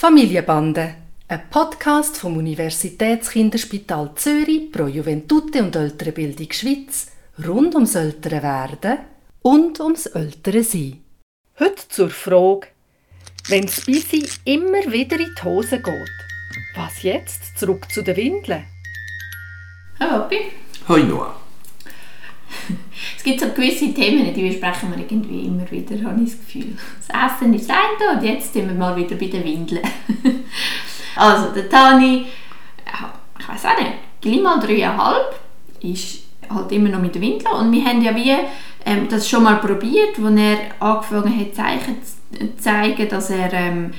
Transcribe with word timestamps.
Familienbande, 0.00 0.94
ein 1.26 1.50
Podcast 1.50 2.18
vom 2.18 2.36
Universitätskinderspital 2.36 4.12
Zürich 4.14 4.70
pro 4.70 4.86
Juventute 4.86 5.60
und 5.60 5.74
ältere 5.74 6.12
Bildung 6.12 6.52
Schweiz 6.52 7.10
rund 7.44 7.74
ums 7.74 7.96
ältere 7.96 8.40
Werden 8.40 8.98
und 9.42 9.80
ums 9.80 10.06
ältere 10.06 10.62
Sein. 10.62 11.02
Heute 11.58 11.88
zur 11.88 12.10
Frage, 12.10 12.68
wenn 13.48 13.66
das 13.66 13.80
Bisi 13.80 14.24
immer 14.44 14.84
wieder 14.86 15.18
in 15.18 15.34
die 15.36 15.42
Hose 15.42 15.80
geht, 15.80 16.76
was 16.76 17.02
jetzt? 17.02 17.58
Zurück 17.58 17.90
zu 17.90 18.04
den 18.04 18.16
Windeln? 18.16 18.66
Hallo 19.98 20.20
Papi. 20.20 20.52
Hoi 20.86 21.02
Noah. 21.02 21.47
Gibt 23.28 23.40
so 23.40 23.48
gewisse 23.48 23.92
Themen, 23.92 24.32
die 24.32 24.48
besprechen 24.48 24.90
wir 24.90 25.04
irgendwie 25.04 25.44
immer 25.44 25.70
wieder, 25.70 26.08
habe 26.08 26.22
ich 26.22 26.30
das 26.30 26.38
Gefühl. 26.38 26.78
Das 27.06 27.34
Essen 27.34 27.52
ist 27.52 27.68
das 27.68 28.16
und 28.16 28.22
jetzt 28.24 28.54
sind 28.54 28.66
wir 28.66 28.74
mal 28.74 28.96
wieder 28.96 29.16
bei 29.16 29.26
den 29.26 29.44
Windeln. 29.44 29.82
also, 31.16 31.52
der 31.52 31.68
Tani, 31.68 32.24
ich 33.38 33.48
weiß 33.48 33.66
auch 33.66 33.78
nicht, 33.78 33.92
gleich 34.22 34.40
mal 34.40 34.58
dreieinhalb, 34.58 35.38
ist 35.82 36.22
halt 36.48 36.72
immer 36.72 36.88
noch 36.88 37.02
mit 37.02 37.14
den 37.14 37.20
Windeln 37.20 37.52
und 37.52 37.70
wir 37.70 37.84
haben 37.84 38.00
ja 38.00 38.16
wie 38.16 38.34
ähm, 38.86 39.08
das 39.10 39.28
schon 39.28 39.42
mal 39.42 39.56
probiert, 39.56 40.16
wo 40.16 40.28
er 40.28 40.56
angefangen 40.80 41.38
hat 41.38 41.54
Zeichen 41.54 41.98
zu 42.02 42.56
zeigen, 42.56 43.10
dass 43.10 43.28
er 43.28 43.52
ähm, 43.52 43.92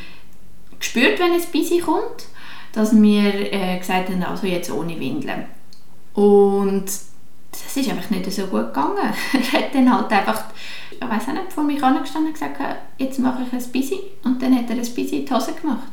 spürt, 0.79 1.19
wenn 1.19 1.35
es 1.35 1.45
bei 1.45 1.61
sich 1.61 1.83
kommt, 1.83 2.25
dass 2.71 2.99
wir 2.99 3.53
äh, 3.53 3.77
gesagt 3.77 4.09
haben, 4.09 4.23
also 4.23 4.47
jetzt 4.47 4.71
ohne 4.71 4.99
Windeln. 4.99 5.45
Und 6.15 6.85
das 7.51 7.77
ist 7.77 7.89
einfach 7.89 8.09
nicht 8.09 8.31
so 8.31 8.47
gut 8.47 8.73
gegangen. 8.73 8.97
er 9.33 9.59
hat 9.59 9.73
dann 9.73 9.93
halt 9.93 10.11
einfach, 10.11 10.43
ich 10.91 11.01
weiß 11.01 11.27
nicht, 11.27 11.53
vor 11.53 11.63
mich 11.63 11.83
angestanden 11.83 12.27
und 12.27 12.33
gesagt, 12.33 12.59
jetzt 12.97 13.19
mache 13.19 13.43
ich 13.43 13.53
ein 13.53 13.71
Busy. 13.71 13.99
Und 14.23 14.41
dann 14.41 14.55
hat 14.55 14.69
er 14.69 14.75
ein 14.75 14.81
Busy 14.81 15.17
in 15.17 15.25
die 15.25 15.33
Hose 15.33 15.53
gemacht. 15.53 15.91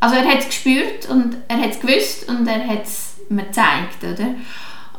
Also 0.00 0.16
er 0.16 0.26
hat 0.26 0.40
es 0.40 0.46
gespürt 0.46 1.08
und 1.10 1.36
er 1.48 1.58
hat 1.58 1.70
es 1.72 1.80
gewusst 1.80 2.28
und 2.28 2.46
er 2.46 2.66
hat 2.66 2.84
es 2.84 3.16
mir 3.28 3.44
gezeigt, 3.44 4.02
oder? 4.02 4.34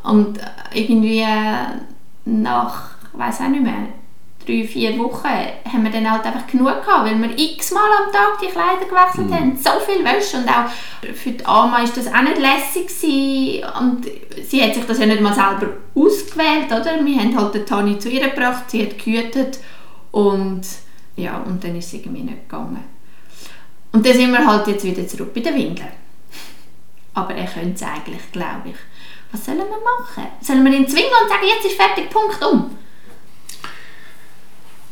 Und 0.04 0.38
irgendwie 0.72 1.20
äh, 1.20 1.80
nach, 2.24 2.90
ich 3.12 3.18
weiß 3.18 3.40
auch 3.40 3.48
nicht 3.48 3.62
mehr, 3.62 3.88
drei, 4.46 4.66
vier 4.66 4.98
Wochen 4.98 5.28
haben 5.28 5.84
wir 5.84 5.90
dann 5.90 6.10
halt 6.10 6.24
einfach 6.24 6.46
genug 6.46 6.66
gehabt, 6.66 7.06
weil 7.06 7.20
wir 7.20 7.38
x-mal 7.38 7.90
am 8.04 8.12
Tag 8.12 8.38
die 8.42 8.46
Kleider 8.46 8.84
gewechselt 8.84 9.28
mhm. 9.28 9.34
haben. 9.34 9.56
So 9.56 9.70
viel 9.86 10.04
Wäsche 10.04 10.38
und 10.38 10.48
auch 10.48 10.70
für 11.14 11.30
die 11.30 11.44
Alma 11.44 11.78
war 11.78 11.88
das 11.88 12.06
auch 12.06 12.22
nicht 12.22 12.38
lässig 12.38 12.88
gewesen. 12.88 13.64
und 13.80 14.06
sie 14.48 14.62
hat 14.62 14.74
sich 14.74 14.84
das 14.84 14.98
ja 14.98 15.06
nicht 15.06 15.20
mal 15.20 15.34
selber 15.34 15.72
ausgewählt, 15.94 16.66
oder? 16.66 17.04
Wir 17.04 17.18
haben 17.20 17.36
halt 17.36 17.54
den 17.54 17.66
Tani 17.66 17.98
zu 17.98 18.08
ihr 18.08 18.28
gebracht, 18.28 18.70
sie 18.70 18.82
hat 18.82 18.98
gehütet 18.98 19.58
und 20.10 20.62
ja, 21.16 21.38
und 21.38 21.62
dann 21.62 21.76
ist 21.76 21.86
es 21.86 21.94
irgendwie 21.94 22.22
nicht 22.22 22.48
gegangen. 22.48 22.84
Und 23.92 24.06
dann 24.06 24.14
sind 24.14 24.32
wir 24.32 24.46
halt 24.46 24.66
jetzt 24.66 24.84
wieder 24.84 25.06
zurück 25.06 25.34
bei 25.34 25.40
den 25.40 25.54
Windeln. 25.54 25.88
Aber 27.14 27.34
er 27.34 27.46
könnte 27.46 27.74
es 27.74 27.82
eigentlich, 27.82 28.32
glaube 28.32 28.70
ich. 28.70 28.76
Was 29.30 29.44
sollen 29.44 29.58
wir 29.58 29.66
machen? 29.66 30.30
Sollen 30.40 30.64
wir 30.64 30.72
ihn 30.72 30.88
zwingen 30.88 31.10
und 31.22 31.28
sagen, 31.28 31.46
jetzt 31.46 31.66
ist 31.66 31.76
fertig, 31.76 32.10
Punkt 32.10 32.42
um? 32.44 32.76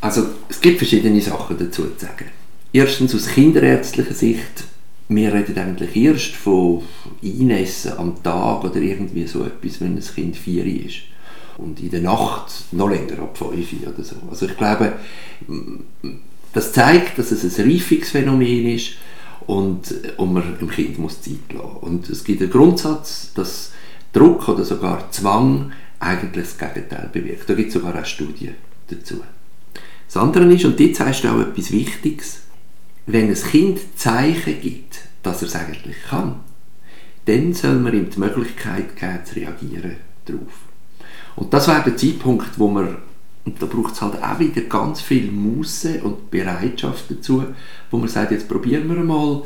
Also 0.00 0.26
es 0.48 0.60
gibt 0.60 0.78
verschiedene 0.78 1.20
Sachen 1.20 1.58
dazu 1.58 1.82
zu 1.82 2.06
sagen. 2.06 2.26
Erstens 2.72 3.14
aus 3.14 3.28
kinderärztlicher 3.28 4.14
Sicht, 4.14 4.64
wir 5.08 5.34
reden 5.34 5.58
eigentlich 5.58 5.96
erst 5.96 6.36
von 6.36 6.82
Einessen 7.22 7.98
am 7.98 8.22
Tag 8.22 8.64
oder 8.64 8.76
irgendwie 8.76 9.26
so 9.26 9.44
etwas, 9.44 9.80
wenn 9.80 9.96
ein 9.96 10.02
Kind 10.02 10.36
vier 10.36 10.64
ist. 10.64 11.00
Und 11.58 11.80
in 11.80 11.90
der 11.90 12.00
Nacht 12.00 12.72
noch 12.72 12.88
länger, 12.88 13.18
ab 13.18 13.36
fünf 13.36 13.74
oder 13.82 14.02
so. 14.02 14.16
Also 14.30 14.46
ich 14.46 14.56
glaube, 14.56 14.94
das 16.52 16.72
zeigt, 16.72 17.18
dass 17.18 17.32
es 17.32 17.58
ein 17.58 17.70
Reifungsphänomen 17.70 18.68
ist 18.68 18.92
und, 19.46 19.94
und 20.16 20.32
man 20.32 20.58
dem 20.58 20.70
Kind 20.70 20.98
muss 20.98 21.20
Zeit 21.20 21.52
lassen. 21.52 21.76
Und 21.80 22.08
es 22.08 22.24
gibt 22.24 22.40
einen 22.40 22.50
Grundsatz, 22.50 23.32
dass 23.34 23.72
Druck 24.12 24.48
oder 24.48 24.64
sogar 24.64 25.10
Zwang 25.10 25.72
eigentlich 25.98 26.46
das 26.46 26.58
Gegenteil 26.58 27.10
bewirkt. 27.12 27.50
Da 27.50 27.54
gibt 27.54 27.68
es 27.68 27.74
sogar 27.74 28.00
auch 28.00 28.06
Studien 28.06 28.54
dazu. 28.88 29.16
Das 30.12 30.20
andere 30.20 30.52
ist, 30.52 30.64
und 30.64 30.80
jetzt 30.80 30.98
sagst 30.98 31.22
du 31.22 31.28
auch 31.28 31.38
etwas 31.38 31.70
Wichtiges, 31.70 32.40
wenn 33.06 33.28
ein 33.28 33.34
Kind 33.34 33.78
Zeichen 33.94 34.60
gibt, 34.60 35.02
dass 35.22 35.40
er 35.42 35.46
es 35.46 35.54
eigentlich 35.54 36.02
kann, 36.08 36.40
dann 37.26 37.54
soll 37.54 37.76
man 37.76 37.94
ihm 37.94 38.10
die 38.10 38.18
Möglichkeit 38.18 38.96
geben, 38.96 39.20
zu 39.24 39.36
reagieren 39.36 39.96
darauf. 40.24 40.64
Und 41.36 41.54
das 41.54 41.68
wäre 41.68 41.84
der 41.84 41.96
Zeitpunkt, 41.96 42.58
wo 42.58 42.66
man, 42.66 42.96
und 43.44 43.62
da 43.62 43.66
braucht 43.66 43.94
es 43.94 44.02
halt 44.02 44.20
auch 44.20 44.38
wieder 44.40 44.62
ganz 44.62 45.00
viel 45.00 45.30
Muße 45.30 46.00
und 46.02 46.28
Bereitschaft 46.28 47.08
dazu, 47.08 47.44
wo 47.92 47.96
man 47.96 48.08
sagt, 48.08 48.32
jetzt 48.32 48.48
probieren 48.48 48.88
wir 48.88 48.96
mal 48.96 49.44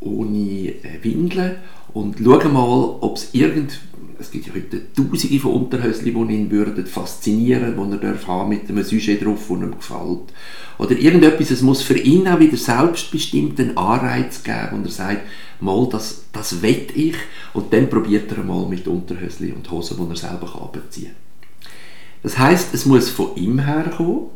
ohne 0.00 0.74
Windeln 1.02 1.56
und 1.94 2.18
schauen 2.18 2.52
mal, 2.52 2.96
ob 3.00 3.16
es 3.16 3.32
irgend 3.32 3.78
es 4.20 4.30
gibt 4.30 4.46
ja 4.46 4.52
heute 4.54 4.82
tausende 4.94 5.40
von 5.40 5.52
Unterhöschen, 5.52 6.04
die 6.04 6.34
ihn 6.34 6.50
würden 6.50 6.86
faszinieren 6.86 7.76
würden, 7.76 7.98
die 8.00 8.06
er 8.06 8.14
darf 8.14 8.46
mit 8.46 8.68
einem 8.68 8.84
Sujet 8.84 9.24
drauf, 9.24 9.48
das 9.48 9.58
ihm 9.58 9.70
gefällt. 9.70 10.32
Oder 10.78 10.98
irgendetwas, 10.98 11.50
es 11.50 11.62
muss 11.62 11.82
für 11.82 11.98
ihn 11.98 12.28
auch 12.28 12.38
wieder 12.38 12.56
selbstbestimmt 12.56 13.58
einen 13.58 13.76
Anreiz 13.76 14.42
geben, 14.42 14.76
und 14.76 14.84
er 14.84 14.90
sagt, 14.90 15.22
mal, 15.60 15.88
das, 15.90 16.24
das 16.32 16.62
will 16.62 16.86
ich, 16.94 17.16
und 17.54 17.72
dann 17.72 17.88
probiert 17.88 18.30
er 18.32 18.44
mal 18.44 18.66
mit 18.68 18.86
Unterhöschen 18.86 19.52
und 19.52 19.70
Hosen, 19.70 19.96
die 19.98 20.12
er 20.12 20.16
selber 20.16 20.60
abziehen 20.62 21.06
kann. 21.06 21.14
Das 22.22 22.38
heißt, 22.38 22.74
es 22.74 22.84
muss 22.86 23.08
von 23.08 23.34
ihm 23.36 23.58
herkommen, 23.58 24.26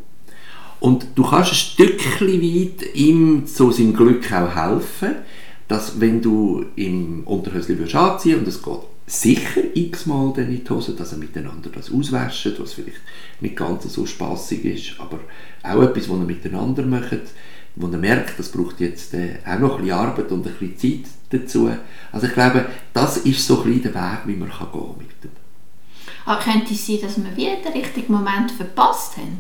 und 0.80 1.06
du 1.14 1.22
kannst 1.24 1.52
ein 1.52 1.56
Stückchen 1.56 2.42
weit 2.42 2.94
ihm 2.94 3.46
zu 3.46 3.70
seinem 3.70 3.94
Glück 3.94 4.30
auch 4.32 4.54
helfen, 4.54 5.14
dass 5.68 5.98
wenn 5.98 6.20
du 6.20 6.66
im 6.76 7.22
Unterhöschen 7.24 7.78
anziehen 7.94 8.40
und 8.40 8.48
es 8.48 8.62
geht 8.62 8.93
sicher 9.06 9.62
x-mal 9.74 10.32
dann 10.34 10.48
in 10.48 10.64
die 10.64 10.70
Hose, 10.70 10.94
dass 10.94 11.12
er 11.12 11.18
miteinander 11.18 11.70
das 11.70 11.92
auswäscht, 11.92 12.58
was 12.58 12.72
vielleicht 12.72 13.00
nicht 13.40 13.56
ganz 13.56 13.84
so 13.92 14.06
spaßig 14.06 14.64
ist, 14.64 15.00
aber 15.00 15.20
auch 15.62 15.82
etwas, 15.82 16.08
was 16.08 16.18
er 16.18 16.24
miteinander 16.24 16.82
macht, 16.84 17.20
wo 17.76 17.88
er 17.88 17.98
merkt, 17.98 18.38
das 18.38 18.50
braucht 18.50 18.80
jetzt 18.80 19.14
äh, 19.14 19.36
auch 19.46 19.58
noch 19.58 19.72
ein 19.76 19.82
bisschen 19.82 19.98
Arbeit 19.98 20.30
und 20.30 20.46
ein 20.46 20.54
bisschen 20.54 21.04
Zeit 21.04 21.10
dazu. 21.30 21.70
Also 22.12 22.26
ich 22.26 22.32
glaube, 22.32 22.66
das 22.92 23.18
ist 23.18 23.46
so 23.46 23.62
ein 23.62 23.64
bisschen 23.64 23.92
der 23.92 23.94
Weg, 23.94 24.18
wie 24.26 24.36
man 24.36 24.50
kann 24.50 24.72
gehen 24.72 24.94
mit 24.98 25.24
dem. 25.24 25.30
Aber 26.24 26.40
könnte 26.40 26.72
es 26.72 26.86
sein, 26.86 27.00
dass 27.02 27.22
wir 27.22 27.36
wieder 27.36 27.56
den 27.56 27.72
richtigen 27.72 28.12
Moment 28.12 28.50
verpasst 28.52 29.16
haben? 29.16 29.38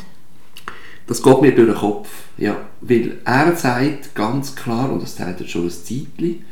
Das 1.06 1.22
geht 1.22 1.40
mir 1.40 1.54
durch 1.54 1.68
den 1.68 1.76
Kopf, 1.76 2.08
ja. 2.36 2.56
Weil 2.80 3.18
er 3.24 3.56
sagt 3.56 4.14
ganz 4.14 4.54
klar, 4.54 4.90
und 4.90 5.02
das 5.02 5.16
sagt 5.16 5.40
er 5.40 5.46
schon 5.46 5.64
ein 5.64 5.70
Zeitchen, 5.70 6.44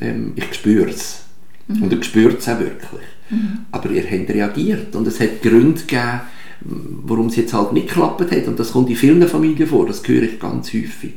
ähm, 0.00 0.32
ich 0.36 0.54
spüre 0.54 0.90
es. 0.90 1.25
Mhm. 1.68 1.82
Und 1.82 1.92
er 1.92 2.02
spürt 2.02 2.40
es 2.40 2.48
auch 2.48 2.58
wirklich. 2.58 3.06
Mhm. 3.30 3.66
Aber 3.72 3.90
ihr 3.90 4.02
habt 4.02 4.30
reagiert 4.30 4.94
und 4.94 5.06
es 5.06 5.20
hat 5.20 5.42
Gründe 5.42 5.80
gegeben, 5.80 6.20
warum 6.60 7.26
es 7.26 7.36
jetzt 7.36 7.52
halt 7.52 7.72
nicht 7.72 7.88
geklappt 7.88 8.30
hat. 8.30 8.46
Und 8.46 8.58
das 8.58 8.72
kommt 8.72 8.90
in 8.90 8.96
vielen 8.96 9.26
Familien 9.28 9.68
vor, 9.68 9.86
das 9.86 10.06
höre 10.06 10.22
ich 10.22 10.40
ganz 10.40 10.72
häufig. 10.72 11.14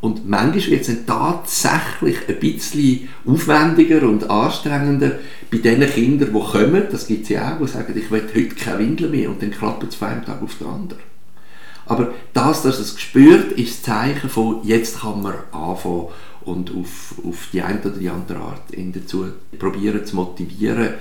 Und 0.00 0.28
manchmal 0.28 0.70
wird 0.70 0.88
es 0.88 1.04
dann 1.04 1.06
tatsächlich 1.06 2.16
ein 2.26 2.40
bisschen 2.40 3.08
aufwendiger 3.26 4.02
und 4.08 4.30
anstrengender 4.30 5.18
bei 5.50 5.58
den 5.58 5.80
Kindern, 5.90 6.30
die 6.32 6.40
kommen, 6.40 6.84
das 6.90 7.06
gibt 7.06 7.24
es 7.24 7.28
ja 7.30 7.54
auch, 7.54 7.60
die 7.60 7.70
sagen, 7.70 7.92
ich 7.94 8.10
will 8.10 8.22
heute 8.34 8.54
keine 8.54 8.78
Windeln 8.78 9.10
mehr 9.10 9.28
und 9.28 9.42
dann 9.42 9.50
klappt 9.50 9.84
es 9.84 9.96
von 9.96 10.08
einem 10.08 10.24
Tag 10.24 10.40
auf 10.40 10.56
den 10.56 10.68
anderen. 10.68 11.02
Aber 11.84 12.14
das, 12.32 12.62
dass 12.62 12.78
es 12.78 12.98
spürt, 12.98 13.52
ist 13.52 13.78
das 13.78 13.82
Zeichen 13.82 14.30
von, 14.30 14.60
jetzt 14.62 15.00
kann 15.00 15.22
man 15.22 15.34
anfangen 15.52 16.06
und 16.44 16.74
auf, 16.74 17.14
auf 17.24 17.48
die 17.52 17.62
eine 17.62 17.80
oder 17.80 17.90
die 17.90 18.08
andere 18.08 18.38
Art 18.38 18.72
ihn 18.74 18.92
dazu 18.92 19.26
probieren 19.58 20.04
zu 20.04 20.16
motivieren, 20.16 20.94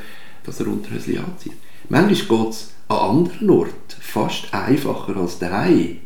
dass 0.44 0.60
er 0.60 0.68
Unterhöschen 0.68 1.20
anzieht. 1.20 1.54
Manchmal 1.90 2.44
geht 2.44 2.54
es 2.54 2.74
an 2.88 2.98
anderen 2.98 3.50
Orten 3.50 3.74
fast 4.00 4.54
einfacher 4.54 5.16
als 5.18 5.40
daheim. 5.40 5.98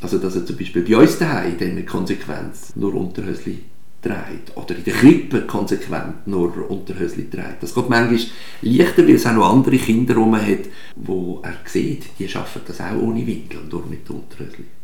Also 0.00 0.18
dass 0.18 0.36
er 0.36 0.46
zum 0.46 0.56
Beispiel 0.56 0.82
bei 0.82 0.96
uns 0.96 1.18
daheim 1.18 1.56
dann 1.58 1.84
Konsequenz 1.84 2.74
nur 2.74 2.94
Unterhöschen 2.94 3.58
trägt 4.02 4.56
oder 4.56 4.76
in 4.76 4.84
der 4.84 4.94
Krippe 4.94 5.42
konsequent 5.42 6.26
nur 6.26 6.70
Unterhöschen 6.70 7.30
trägt. 7.30 7.62
Das 7.62 7.74
geht 7.74 7.88
manchmal 7.88 8.18
leichter, 8.62 9.06
weil 9.06 9.14
es 9.14 9.26
auch 9.26 9.32
noch 9.32 9.50
andere 9.50 9.76
Kinder 9.76 10.14
herum 10.14 10.36
hat, 10.36 10.68
wo 10.96 11.40
er 11.42 11.56
sieht, 11.66 12.04
die 12.18 12.28
schaffen 12.28 12.62
das 12.66 12.80
auch 12.80 12.96
ohne 12.96 13.26
Windel 13.26 13.60
und 13.60 13.74
auch 13.74 13.86
mit 13.86 14.08
Unterhöschen. 14.08 14.79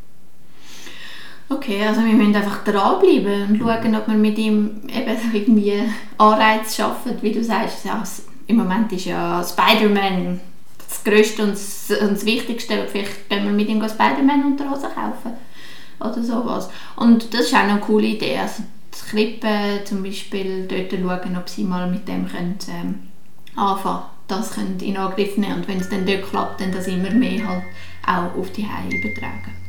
Okay, 1.48 1.86
also 1.86 2.00
wir 2.04 2.12
müssen 2.12 2.34
einfach 2.34 2.64
dranbleiben 2.64 3.50
und 3.50 3.58
schauen, 3.58 3.94
ob 3.94 4.08
wir 4.08 4.14
mit 4.14 4.36
ihm 4.36 4.82
eben 4.88 5.32
irgendwie 5.32 5.82
Anreiz 6.18 6.74
schaffen, 6.76 7.16
wie 7.20 7.32
du 7.32 7.42
sagst. 7.42 7.84
Ja, 7.84 8.02
Im 8.48 8.56
Moment 8.56 8.92
ist 8.92 9.04
ja 9.04 9.44
Spider-Man 9.44 10.40
das 10.88 11.04
Größte 11.04 11.44
und 11.44 11.52
das, 11.52 11.92
und 12.00 12.12
das 12.12 12.26
Wichtigste. 12.26 12.86
Vielleicht 12.90 13.28
können 13.28 13.46
wir 13.46 13.52
mit 13.52 13.68
ihm 13.68 13.76
Spider-Man-Unterhosen 13.76 14.90
kaufen 14.94 15.32
oder 16.00 16.22
sowas. 16.22 16.68
Und 16.96 17.32
das 17.32 17.42
ist 17.42 17.54
auch 17.54 17.60
eine 17.60 17.78
coole 17.78 18.08
Idee. 18.08 18.38
Also 18.38 18.64
das 18.90 19.06
Krippen 19.06 19.84
zum 19.84 20.02
Beispiel, 20.02 20.66
dort 20.66 20.90
schauen, 20.90 21.36
ob 21.36 21.48
sie 21.48 21.64
mal 21.64 21.88
mit 21.88 22.08
dem 22.08 22.28
können, 22.28 22.58
ähm, 22.68 22.94
anfangen 23.54 24.02
das 24.28 24.50
können 24.52 24.78
in 24.80 24.96
Angriff 24.96 25.36
nehmen 25.36 25.56
und 25.56 25.68
wenn 25.68 25.78
es 25.78 25.88
dann 25.88 26.06
dort 26.06 26.28
klappt, 26.28 26.60
dann 26.60 26.72
das 26.72 26.88
immer 26.88 27.10
mehr 27.10 27.46
halt 27.46 27.62
auch 28.06 28.38
auf 28.38 28.50
die 28.52 28.66
Heime 28.66 28.90
übertragen. 28.92 29.65